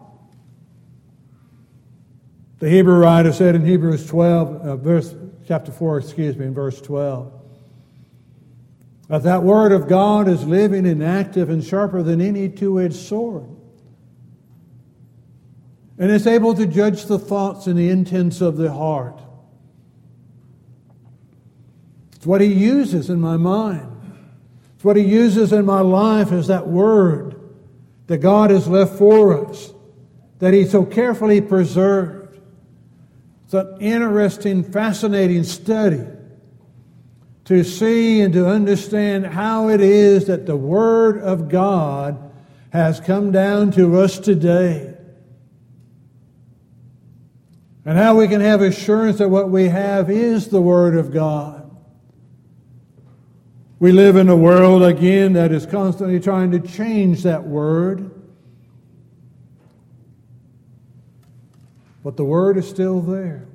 The 2.58 2.68
Hebrew 2.68 2.98
writer 2.98 3.32
said 3.32 3.54
in 3.54 3.64
Hebrews 3.64 4.08
12, 4.08 4.56
uh, 4.56 4.76
verse 4.78 5.14
chapter 5.48 5.72
4, 5.72 6.00
excuse 6.00 6.36
me, 6.36 6.46
in 6.46 6.54
verse 6.54 6.82
12. 6.82 7.32
That 9.08 9.24
that 9.24 9.44
word 9.44 9.72
of 9.72 9.88
God 9.88 10.28
is 10.28 10.46
living 10.46 10.86
and 10.86 11.02
active 11.02 11.50
and 11.50 11.64
sharper 11.64 12.04
than 12.04 12.20
any 12.20 12.50
two 12.50 12.82
edged 12.82 12.96
sword. 12.96 13.48
And 15.98 16.12
it's 16.12 16.28
able 16.28 16.54
to 16.56 16.68
judge 16.68 17.06
the 17.06 17.18
thoughts 17.18 17.66
and 17.66 17.80
the 17.80 17.90
intents 17.90 18.42
of 18.42 18.58
the 18.58 18.72
heart. 18.72 19.22
It's 22.18 22.26
what 22.26 22.42
he 22.42 22.48
uses 22.48 23.10
in 23.10 23.22
my 23.22 23.38
mind. 23.38 23.94
It's 24.76 24.84
what 24.84 24.98
he 24.98 25.04
uses 25.04 25.54
in 25.54 25.66
my 25.66 25.82
life 25.82 26.32
is 26.32 26.48
that 26.48 26.68
word 26.68 27.40
that 28.08 28.18
God 28.18 28.50
has 28.50 28.68
left 28.68 28.96
for 28.96 29.50
us, 29.50 29.72
that 30.40 30.54
he 30.54 30.66
so 30.66 30.86
carefully 30.86 31.40
preserved. 31.40 32.17
It's 33.48 33.54
an 33.54 33.78
interesting, 33.80 34.62
fascinating 34.62 35.46
study 35.46 36.04
to 37.46 37.64
see 37.64 38.20
and 38.20 38.34
to 38.34 38.46
understand 38.46 39.26
how 39.26 39.70
it 39.70 39.80
is 39.80 40.26
that 40.26 40.46
the 40.46 40.58
Word 40.58 41.22
of 41.22 41.48
God 41.48 42.30
has 42.72 43.00
come 43.00 43.32
down 43.32 43.72
to 43.72 44.02
us 44.02 44.20
today. 44.20 44.94
And 47.86 47.98
how 47.98 48.18
we 48.18 48.28
can 48.28 48.42
have 48.42 48.62
assurance 48.62 49.20
that 49.20 49.30
what 49.30 49.50
we 49.50 49.70
have 49.70 50.10
is 50.10 50.50
the 50.50 50.62
Word 50.62 50.98
of 50.98 51.14
God. 51.14 51.74
We 53.80 53.94
live 53.94 54.18
in 54.18 54.28
a 54.28 54.36
world, 54.36 54.84
again, 54.84 55.32
that 55.34 55.54
is 55.54 55.66
constantly 55.66 56.20
trying 56.20 56.52
to 56.52 56.60
change 56.60 57.24
that 57.24 57.48
Word. 57.48 58.12
But 62.08 62.16
the 62.16 62.24
Word 62.24 62.56
is 62.56 62.66
still 62.66 63.02
there. 63.02 63.50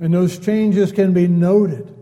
And 0.00 0.14
those 0.14 0.38
changes 0.38 0.90
can 0.90 1.12
be 1.12 1.28
noted. 1.28 1.94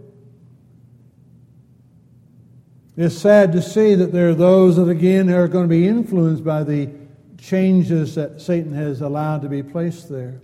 It's 2.97 3.19
sad 3.19 3.51
to 3.51 3.61
see 3.61 3.97
that 3.97 4.13
there 4.13 4.29
are 4.29 4.35
those 4.37 4.77
that, 4.77 4.89
again, 4.89 5.29
are 5.29 5.49
going 5.49 5.65
to 5.65 5.69
be 5.69 5.89
influenced 5.89 6.45
by 6.45 6.63
the 6.63 6.89
changes 7.37 8.15
that 8.15 8.41
Satan 8.41 8.73
has 8.75 9.01
allowed 9.01 9.43
to 9.43 9.49
be 9.49 9.61
placed 9.61 10.09
there. 10.09 10.41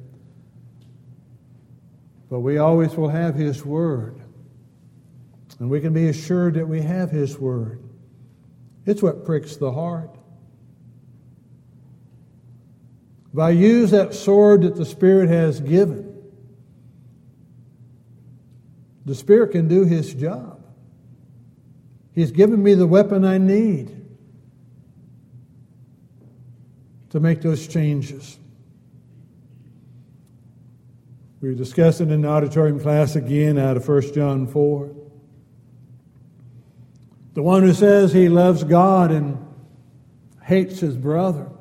But 2.29 2.41
we 2.41 2.59
always 2.59 2.97
will 2.97 3.11
have 3.11 3.37
His 3.37 3.65
Word. 3.65 4.21
And 5.61 5.71
we 5.71 5.81
can 5.81 5.93
be 5.93 6.09
assured 6.09 6.55
that 6.55 6.67
we 6.67 6.81
have 6.81 7.13
His 7.13 7.39
Word. 7.39 7.81
It's 8.87 9.03
what 9.03 9.25
pricks 9.25 9.55
the 9.55 9.71
heart. 9.71 10.17
I 13.39 13.51
use 13.51 13.91
that 13.93 14.15
sword 14.15 14.63
that 14.63 14.77
the 14.77 14.85
Spirit 14.85 15.29
has 15.31 15.61
given, 15.61 16.15
the 19.07 19.15
Spirit 19.15 19.53
can 19.53 19.69
do 19.69 19.85
His 19.85 20.13
job. 20.13 20.63
He's 22.15 22.31
given 22.31 22.63
me 22.63 22.75
the 22.75 22.87
weapon 22.87 23.25
I 23.25 23.39
need 23.39 24.03
to 27.11 27.21
make 27.21 27.41
those 27.41 27.67
changes. 27.67 28.39
We 31.41 31.49
were 31.49 31.55
discussing 31.55 32.11
in 32.11 32.23
the 32.23 32.29
auditorium 32.29 32.81
class 32.81 33.17
again 33.17 33.59
out 33.59 33.77
of 33.77 33.89
1 33.89 34.15
John 34.15 34.47
4. 34.47 34.95
The 37.35 37.43
one 37.43 37.63
who 37.63 37.73
says 37.73 38.13
he 38.13 38.29
loves 38.29 38.63
God 38.63 39.11
and 39.11 39.39
hates 40.43 40.81
his 40.81 40.97
brother 40.97 41.52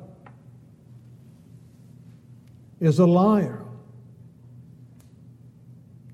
is 2.82 2.98
a 2.98 3.06
liar. 3.06 3.64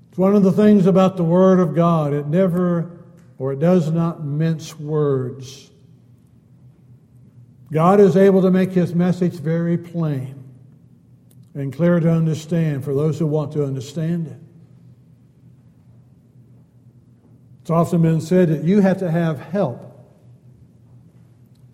It's 0.09 0.17
one 0.19 0.35
of 0.35 0.43
the 0.43 0.51
things 0.51 0.85
about 0.85 1.17
the 1.17 1.23
Word 1.23 1.59
of 1.59 1.73
God. 1.73 2.13
It 2.13 2.27
never 2.27 2.91
or 3.39 3.53
it 3.53 3.59
does 3.59 3.89
not 3.89 4.23
mince 4.23 4.77
words. 4.77 5.71
God 7.71 7.99
is 7.99 8.15
able 8.15 8.43
to 8.43 8.51
make 8.51 8.71
his 8.71 8.93
message 8.93 9.33
very 9.33 9.77
plain 9.77 10.43
and 11.55 11.73
clear 11.73 11.99
to 11.99 12.11
understand 12.11 12.83
for 12.83 12.93
those 12.93 13.17
who 13.17 13.25
want 13.25 13.53
to 13.53 13.65
understand 13.65 14.27
it. 14.27 14.37
It's 17.61 17.71
often 17.71 18.03
been 18.03 18.21
said 18.21 18.49
that 18.49 18.63
you 18.63 18.81
have 18.81 18.99
to 18.99 19.09
have 19.09 19.39
help 19.39 19.85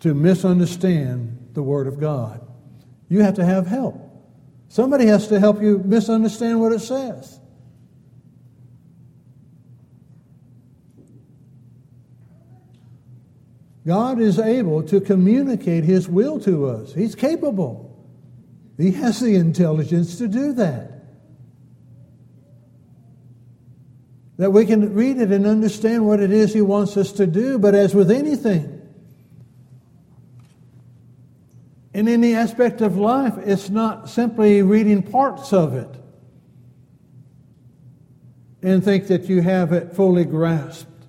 to 0.00 0.14
misunderstand 0.14 1.50
the 1.52 1.62
Word 1.62 1.86
of 1.86 2.00
God. 2.00 2.40
You 3.10 3.20
have 3.20 3.34
to 3.34 3.44
have 3.44 3.66
help. 3.66 4.05
Somebody 4.68 5.06
has 5.06 5.28
to 5.28 5.40
help 5.40 5.62
you 5.62 5.78
misunderstand 5.84 6.60
what 6.60 6.72
it 6.72 6.80
says. 6.80 7.40
God 13.86 14.20
is 14.20 14.40
able 14.40 14.82
to 14.84 15.00
communicate 15.00 15.84
His 15.84 16.08
will 16.08 16.40
to 16.40 16.66
us. 16.66 16.92
He's 16.92 17.14
capable. 17.14 17.86
He 18.76 18.90
has 18.92 19.20
the 19.20 19.36
intelligence 19.36 20.18
to 20.18 20.26
do 20.26 20.52
that. 20.54 20.92
That 24.38 24.50
we 24.50 24.66
can 24.66 24.92
read 24.92 25.18
it 25.18 25.30
and 25.30 25.46
understand 25.46 26.04
what 26.04 26.20
it 26.20 26.32
is 26.32 26.52
He 26.52 26.62
wants 26.62 26.96
us 26.96 27.12
to 27.12 27.26
do. 27.26 27.58
But 27.58 27.74
as 27.76 27.94
with 27.94 28.10
anything, 28.10 28.75
in 31.96 32.08
any 32.08 32.34
aspect 32.34 32.82
of 32.82 32.98
life, 32.98 33.38
it's 33.38 33.70
not 33.70 34.10
simply 34.10 34.60
reading 34.60 35.02
parts 35.02 35.54
of 35.54 35.72
it 35.72 35.88
and 38.62 38.84
think 38.84 39.06
that 39.06 39.30
you 39.30 39.40
have 39.40 39.72
it 39.72 39.94
fully 39.94 40.26
grasped. 40.26 41.06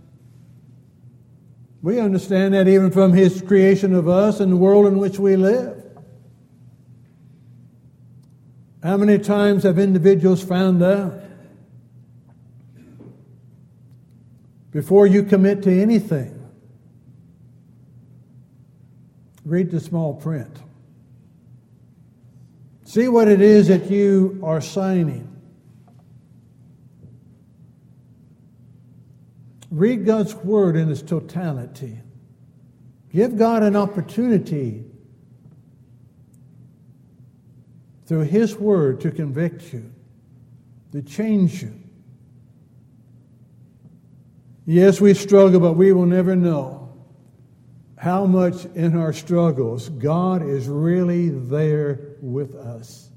We 1.81 1.99
understand 1.99 2.53
that 2.53 2.69
even 2.69 2.91
from 2.91 3.11
His 3.11 3.41
creation 3.41 3.93
of 3.93 4.07
us 4.07 4.39
and 4.39 4.53
the 4.53 4.55
world 4.55 4.85
in 4.85 4.97
which 4.97 5.19
we 5.19 5.35
live. 5.35 5.83
How 8.81 8.95
many 8.95 9.19
times 9.19 9.63
have 9.63 9.77
individuals 9.77 10.41
found 10.41 10.81
out 10.81 11.21
before 14.71 15.05
you 15.05 15.23
commit 15.23 15.63
to 15.63 15.81
anything? 15.81 16.33
Read 19.43 19.69
the 19.69 19.81
small 19.81 20.13
print. 20.13 20.61
See 22.87 23.09
what 23.09 23.27
it 23.27 23.41
is 23.41 23.67
that 23.67 23.91
you 23.91 24.39
are 24.41 24.61
signing. 24.61 25.27
Read 29.69 30.05
God's 30.05 30.33
Word 30.33 30.77
in 30.77 30.89
its 30.89 31.01
totality. 31.01 31.99
Give 33.11 33.37
God 33.37 33.61
an 33.61 33.75
opportunity 33.75 34.85
through 38.05 38.21
His 38.21 38.55
Word 38.55 39.01
to 39.01 39.11
convict 39.11 39.73
you, 39.73 39.91
to 40.93 41.01
change 41.01 41.61
you. 41.61 41.77
Yes, 44.65 45.01
we 45.01 45.13
struggle, 45.13 45.59
but 45.59 45.73
we 45.73 45.91
will 45.91 46.05
never 46.05 46.37
know 46.37 46.97
how 47.97 48.25
much 48.25 48.63
in 48.75 48.95
our 48.95 49.11
struggles 49.11 49.89
God 49.89 50.41
is 50.41 50.69
really 50.69 51.27
there 51.27 52.06
with 52.21 52.55
us. 52.55 53.09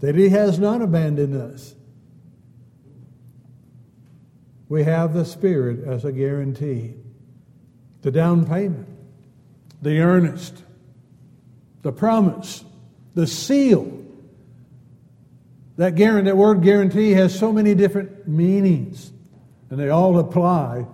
That 0.00 0.14
He 0.14 0.28
has 0.30 0.58
not 0.58 0.82
abandoned 0.82 1.34
us. 1.34 1.74
We 4.68 4.84
have 4.84 5.14
the 5.14 5.24
Spirit 5.24 5.84
as 5.86 6.04
a 6.04 6.12
guarantee, 6.12 6.94
the 8.02 8.10
down 8.10 8.46
payment, 8.46 8.88
the 9.82 10.00
earnest, 10.00 10.62
the 11.82 11.92
promise, 11.92 12.64
the 13.14 13.26
seal. 13.26 14.00
That, 15.76 15.96
guarantee, 15.96 16.30
that 16.30 16.36
word 16.36 16.62
guarantee 16.62 17.12
has 17.12 17.38
so 17.38 17.52
many 17.52 17.74
different 17.74 18.26
meanings, 18.26 19.12
and 19.70 19.78
they 19.78 19.90
all 19.90 20.18
apply 20.18 20.86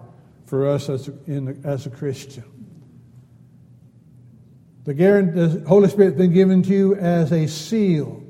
for 0.46 0.68
us 0.68 0.88
as 0.88 1.08
in, 1.26 1.60
as 1.64 1.86
a 1.86 1.90
Christian. 1.90 2.59
The, 4.96 5.60
the 5.60 5.68
Holy 5.68 5.88
Spirit 5.88 6.10
has 6.10 6.18
been 6.18 6.32
given 6.32 6.62
to 6.64 6.70
you 6.70 6.94
as 6.96 7.32
a 7.32 7.46
seal. 7.46 8.24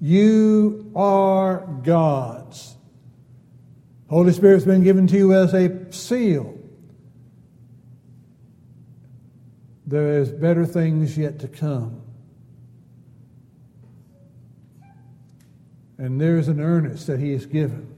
You 0.00 0.92
are 0.94 1.66
God's. 1.82 2.76
Holy 4.08 4.32
Spirit's 4.32 4.64
been 4.64 4.84
given 4.84 5.06
to 5.06 5.16
you 5.16 5.32
as 5.32 5.54
a 5.54 5.90
seal. 5.92 6.58
There 9.86 10.20
is 10.20 10.30
better 10.30 10.66
things 10.66 11.16
yet 11.16 11.38
to 11.40 11.48
come. 11.48 12.02
And 15.98 16.20
there's 16.20 16.48
an 16.48 16.60
earnest 16.60 17.06
that 17.06 17.20
He 17.20 17.32
has 17.32 17.46
given. 17.46 17.94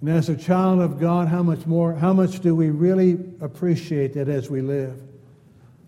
And 0.00 0.08
as 0.08 0.28
a 0.28 0.36
child 0.36 0.80
of 0.80 0.98
God, 0.98 1.28
how 1.28 1.42
much 1.42 1.66
more, 1.66 1.94
how 1.94 2.12
much 2.12 2.40
do 2.40 2.54
we 2.54 2.70
really 2.70 3.12
appreciate 3.40 4.14
that 4.14 4.28
as 4.28 4.50
we 4.50 4.60
live? 4.60 5.00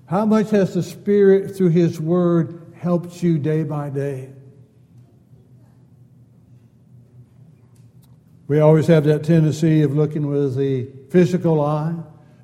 How 0.06 0.26
much 0.26 0.50
has 0.50 0.74
the 0.74 0.82
Spirit, 0.82 1.56
through 1.56 1.70
His 1.70 2.00
Word, 2.00 2.74
helped 2.76 3.22
you 3.22 3.38
day 3.38 3.62
by 3.62 3.90
day? 3.90 4.32
We 8.48 8.60
always 8.60 8.86
have 8.88 9.04
that 9.04 9.24
tendency 9.24 9.82
of 9.82 9.96
looking 9.96 10.26
with 10.26 10.56
the 10.56 10.90
physical 11.08 11.60
eye, 11.60 11.94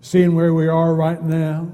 seeing 0.01 0.35
where 0.35 0.55
we 0.55 0.67
are 0.67 0.95
right 0.95 1.23
now. 1.23 1.73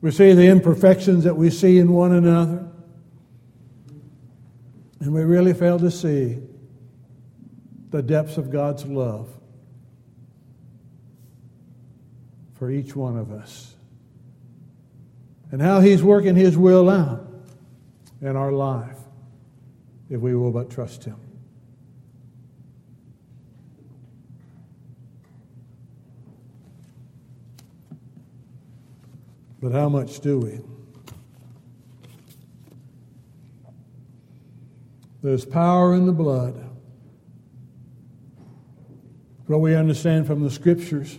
We 0.00 0.10
see 0.10 0.32
the 0.32 0.46
imperfections 0.46 1.24
that 1.24 1.36
we 1.36 1.50
see 1.50 1.78
in 1.78 1.92
one 1.92 2.12
another. 2.12 2.68
And 4.98 5.14
we 5.14 5.22
really 5.22 5.54
fail 5.54 5.78
to 5.78 5.90
see 5.90 6.38
the 7.90 8.02
depths 8.02 8.36
of 8.36 8.50
God's 8.50 8.84
love 8.84 9.28
for 12.54 12.70
each 12.70 12.96
one 12.96 13.16
of 13.16 13.30
us 13.30 13.75
and 15.50 15.60
how 15.62 15.80
He's 15.80 16.02
working 16.02 16.36
His 16.36 16.56
will 16.56 16.88
out 16.88 17.26
in 18.20 18.36
our 18.36 18.52
life 18.52 18.98
if 20.08 20.20
we 20.20 20.34
will 20.34 20.52
but 20.52 20.70
trust 20.70 21.04
Him. 21.04 21.20
But 29.60 29.72
how 29.72 29.88
much 29.88 30.20
do 30.20 30.38
we? 30.38 30.60
There's 35.22 35.44
power 35.44 35.94
in 35.94 36.06
the 36.06 36.12
blood. 36.12 36.62
What 39.46 39.60
we 39.60 39.74
understand 39.74 40.26
from 40.26 40.44
the 40.44 40.50
scriptures, 40.50 41.18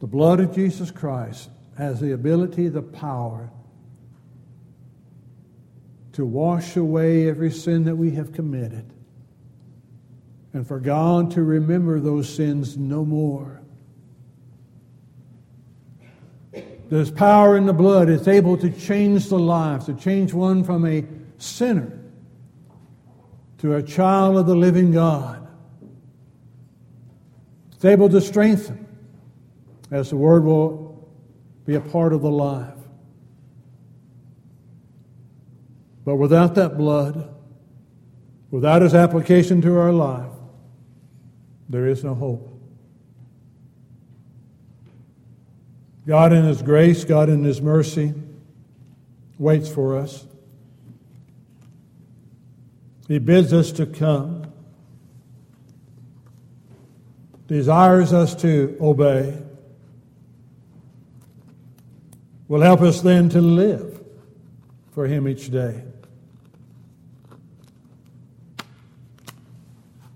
the 0.00 0.08
blood 0.08 0.40
of 0.40 0.54
Jesus 0.54 0.90
Christ 0.90 1.50
has 1.76 2.00
the 2.00 2.12
ability, 2.12 2.68
the 2.68 2.82
power 2.82 3.50
to 6.12 6.24
wash 6.24 6.76
away 6.76 7.28
every 7.28 7.50
sin 7.50 7.84
that 7.84 7.96
we 7.96 8.12
have 8.12 8.32
committed 8.32 8.88
and 10.52 10.66
for 10.66 10.78
God 10.78 11.32
to 11.32 11.42
remember 11.42 11.98
those 11.98 12.32
sins 12.32 12.76
no 12.76 13.04
more. 13.04 13.60
There's 16.88 17.10
power 17.10 17.56
in 17.56 17.66
the 17.66 17.72
blood. 17.72 18.08
It's 18.08 18.28
able 18.28 18.56
to 18.58 18.70
change 18.70 19.28
the 19.28 19.38
life, 19.38 19.86
to 19.86 19.94
change 19.94 20.32
one 20.32 20.62
from 20.62 20.86
a 20.86 21.04
sinner 21.38 21.98
to 23.58 23.76
a 23.76 23.82
child 23.82 24.36
of 24.36 24.46
the 24.46 24.54
living 24.54 24.92
God. 24.92 25.48
It's 27.72 27.84
able 27.84 28.10
to 28.10 28.20
strengthen 28.20 28.86
as 29.90 30.10
the 30.10 30.16
word 30.16 30.44
will 30.44 30.83
be 31.66 31.74
a 31.74 31.80
part 31.80 32.12
of 32.12 32.22
the 32.22 32.30
life. 32.30 32.74
But 36.04 36.16
without 36.16 36.54
that 36.56 36.76
blood, 36.76 37.34
without 38.50 38.82
its 38.82 38.94
application 38.94 39.62
to 39.62 39.78
our 39.78 39.92
life, 39.92 40.30
there 41.68 41.86
is 41.86 42.04
no 42.04 42.14
hope. 42.14 42.50
God, 46.06 46.32
in 46.34 46.44
His 46.44 46.60
grace, 46.60 47.04
God, 47.04 47.30
in 47.30 47.42
His 47.44 47.62
mercy, 47.62 48.12
waits 49.38 49.70
for 49.70 49.96
us. 49.96 50.26
He 53.08 53.18
bids 53.18 53.52
us 53.52 53.72
to 53.72 53.86
come, 53.86 54.52
desires 57.46 58.12
us 58.12 58.34
to 58.36 58.76
obey, 58.80 59.42
will 62.48 62.60
help 62.60 62.80
us 62.80 63.00
then 63.00 63.28
to 63.30 63.40
live 63.40 64.02
for 64.92 65.06
Him 65.06 65.26
each 65.28 65.50
day. 65.50 65.82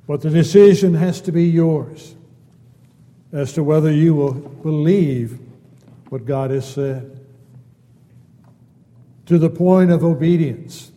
But 0.07 0.23
the 0.23 0.31
decision 0.31 0.95
has 0.95 1.21
to 1.23 1.33
be 1.33 1.45
yours 1.45 2.15
as 3.33 3.53
to 3.53 3.63
whether 3.63 3.93
you 3.93 4.15
will 4.15 4.33
believe 4.33 5.39
what 6.09 6.25
God 6.25 6.51
has 6.51 6.67
said 6.67 7.19
to 9.27 9.39
the 9.39 9.51
point 9.51 9.91
of 9.91 10.03
obedience. 10.03 10.91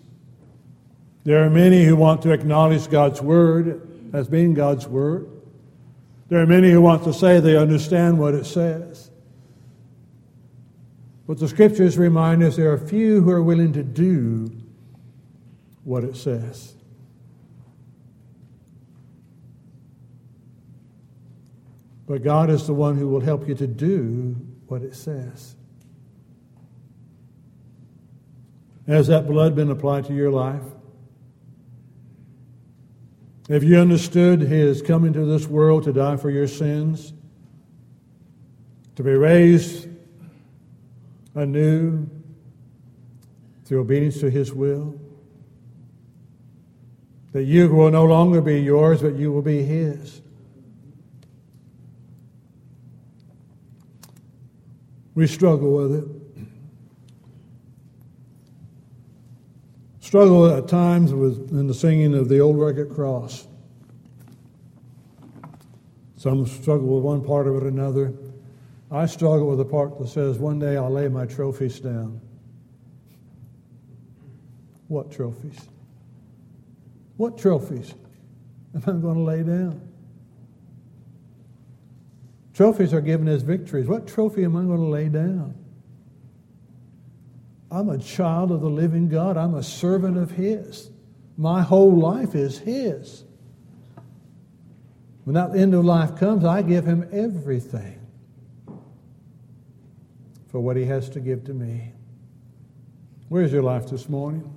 There 1.26 1.44
are 1.44 1.50
many 1.50 1.84
who 1.84 1.98
want 1.98 2.22
to 2.22 2.32
acknowledge 2.32 2.90
God's 2.90 3.22
word 3.22 3.88
as 4.14 4.30
being 4.30 4.54
God's 4.54 4.88
word. 4.88 5.30
There 6.30 6.42
are 6.42 6.48
many 6.48 6.72
who 6.72 6.82
want 6.82 7.04
to 7.04 7.14
say 7.14 7.42
they 7.42 7.58
understand 7.58 8.18
what 8.18 8.34
it 8.34 8.46
says. 8.46 9.11
But 11.32 11.40
the 11.40 11.48
scriptures 11.48 11.98
remind 11.98 12.44
us 12.44 12.58
there 12.58 12.74
are 12.74 12.78
few 12.78 13.22
who 13.22 13.32
are 13.32 13.42
willing 13.42 13.72
to 13.72 13.84
do 13.84 14.52
what 15.86 16.04
it 16.04 16.18
says. 16.18 16.74
But 22.06 22.22
God 22.22 22.50
is 22.50 22.68
the 22.68 22.74
one 22.74 22.98
who 22.98 23.08
will 23.08 23.22
help 23.22 23.48
you 23.48 23.56
to 23.56 23.66
do 23.66 24.36
what 24.68 24.82
it 24.82 24.94
says. 24.94 25.56
Has 28.86 29.08
that 29.08 29.26
blood 29.26 29.56
been 29.56 29.72
applied 29.72 30.08
to 30.08 30.14
your 30.14 30.32
life? 30.32 30.66
Have 33.48 33.64
you 33.64 33.78
understood 33.78 34.42
His 34.42 34.82
coming 34.82 35.14
to 35.14 35.24
this 35.24 35.48
world 35.48 35.86
to 35.86 35.94
die 35.94 36.18
for 36.18 36.30
your 36.30 36.50
sins? 36.50 37.14
To 38.98 39.04
be 39.04 39.12
raised 39.12 39.88
anew 41.36 42.10
through 43.66 43.82
obedience 43.82 44.20
to 44.20 44.30
His 44.30 44.54
will? 44.54 45.00
That 47.32 47.44
you 47.44 47.70
will 47.70 47.92
no 47.92 48.06
longer 48.06 48.42
be 48.42 48.60
yours, 48.60 49.02
but 49.02 49.16
you 49.16 49.32
will 49.32 49.42
be 49.42 49.64
His. 49.64 50.22
We 55.16 55.28
struggle 55.28 55.72
with 55.74 55.96
it. 55.96 56.06
Struggle 60.00 60.48
at 60.48 60.68
times 60.68 61.14
with 61.14 61.52
in 61.52 61.68
the 61.68 61.74
singing 61.74 62.14
of 62.16 62.28
the 62.28 62.40
old 62.40 62.60
rugged 62.60 62.90
cross. 62.90 63.48
Some 66.18 66.46
struggle 66.46 66.96
with 66.96 67.04
one 67.04 67.24
part 67.24 67.48
of 67.48 67.56
it 67.56 67.64
another. 67.64 68.14
I 68.92 69.06
struggle 69.06 69.48
with 69.48 69.58
the 69.58 69.66
part 69.66 69.98
that 70.00 70.10
says, 70.10 70.38
One 70.38 70.60
day 70.60 70.76
I'll 70.76 70.92
lay 70.92 71.08
my 71.08 71.26
trophies 71.26 71.80
down. 71.80 72.20
What 74.90 75.10
trophies? 75.12 75.70
What 77.16 77.38
trophies 77.38 77.94
am 78.76 78.82
I 78.82 78.92
going 79.00 79.16
to 79.16 79.22
lay 79.22 79.44
down? 79.44 79.88
Trophies 82.54 82.94
are 82.94 83.00
given 83.00 83.30
as 83.30 83.44
victories. 83.44 83.88
What 83.88 84.08
trophy 84.08 84.44
am 84.44 84.58
I 84.58 84.64
going 84.64 84.82
to 84.82 84.86
lay 84.86 85.08
down? 85.08 85.56
I'm 87.72 87.88
a 87.88 87.98
child 87.98 88.52
of 88.52 88.60
the 88.60 88.70
living 88.70 89.08
God. 89.08 89.38
I'm 89.38 89.56
a 89.56 89.64
servant 89.64 90.18
of 90.18 90.32
His. 90.32 90.90
My 91.38 91.62
whole 91.62 91.98
life 91.98 92.36
is 92.36 92.60
His. 92.60 93.24
When 95.24 95.36
that 95.36 95.56
end 95.56 95.74
of 95.74 95.86
life 95.86 96.18
comes, 96.18 96.44
I 96.44 96.62
give 96.62 96.86
Him 96.86 97.08
everything 97.14 98.01
for 100.52 100.60
what 100.60 100.76
He 100.76 100.86
has 100.86 101.10
to 101.12 101.20
give 101.20 101.46
to 101.46 101.54
me. 101.54 101.94
Where's 103.30 103.54
your 103.54 103.64
life 103.64 103.88
this 103.88 104.10
morning? 104.10 104.54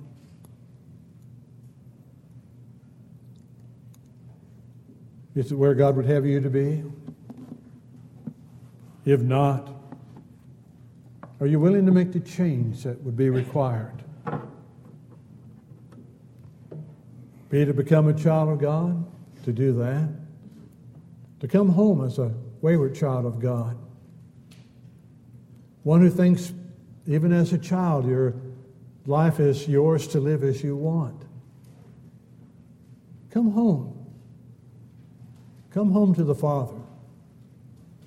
Is 5.35 5.51
it 5.51 5.55
where 5.55 5.73
God 5.73 5.95
would 5.95 6.05
have 6.05 6.25
you 6.25 6.41
to 6.41 6.49
be? 6.49 6.83
If 9.05 9.21
not, 9.21 9.69
are 11.39 11.47
you 11.47 11.59
willing 11.59 11.85
to 11.85 11.91
make 11.91 12.11
the 12.11 12.19
change 12.19 12.83
that 12.83 13.01
would 13.03 13.15
be 13.15 13.29
required? 13.29 14.03
Be 17.49 17.63
to 17.63 17.73
become 17.73 18.07
a 18.07 18.13
child 18.13 18.49
of 18.49 18.59
God, 18.59 19.05
to 19.43 19.53
do 19.53 19.73
that. 19.73 20.09
To 21.41 21.47
come 21.47 21.69
home 21.69 22.03
as 22.03 22.17
a 22.17 22.33
wayward 22.61 22.95
child 22.95 23.25
of 23.25 23.39
God. 23.39 23.77
One 25.85 26.01
who 26.01 26.09
thinks, 26.09 26.51
even 27.05 27.31
as 27.31 27.53
a 27.53 27.59
child, 27.59 28.07
your 28.07 28.33
life 29.05 29.39
is 29.39 29.67
yours 29.67 30.07
to 30.07 30.19
live 30.19 30.43
as 30.43 30.63
you 30.63 30.75
want. 30.75 31.21
Come 33.29 33.51
home. 33.51 34.07
Come 35.69 35.91
home 35.91 36.15
to 36.15 36.23
the 36.23 36.33
Father 36.33 36.81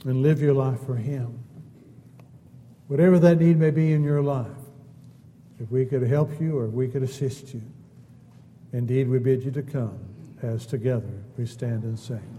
and 0.05 0.25
live 0.25 0.43
your 0.43 0.55
life 0.55 0.85
for 0.87 0.97
Him. 0.97 1.39
Whatever 2.89 3.21
that 3.21 3.39
need 3.39 3.59
may 3.59 3.71
be 3.71 3.93
in 3.93 4.03
your 4.03 4.23
life, 4.23 4.47
if 5.61 5.71
we 5.71 5.87
could 5.87 6.03
help 6.03 6.41
you 6.41 6.59
or 6.59 6.67
if 6.67 6.73
we 6.73 6.89
could 6.89 7.05
assist 7.05 7.55
you, 7.55 7.63
indeed 8.73 9.09
we 9.09 9.21
bid 9.21 9.45
you 9.45 9.53
to 9.53 9.63
come 9.63 10.01
as 10.43 10.67
together 10.67 11.23
we 11.37 11.47
stand 11.47 11.85
and 11.85 11.97
sing. 11.97 12.38